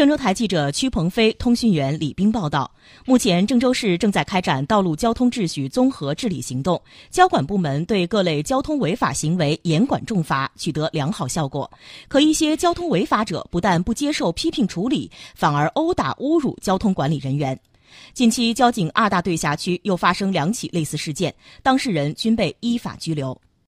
[0.00, 2.70] 郑州台记者屈鹏飞、通讯员李斌报道。
[3.04, 6.80] 目前，郑州市正在开展道路交通秩序综合治理行动，
[7.10, 11.70] 交管部门对各类交通违法行为严管重罚，取得良好效果。
[12.08, 17.60] 可一些交通违法者不但不接受批评处理，反而殴打侮辱交通管理人员。
[18.14, 23.38] 近期，交警二大队辖区又发生两起类似事件，当事人均被依法拘留。